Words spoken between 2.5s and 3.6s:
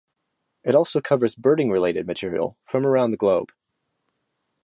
from around the globe.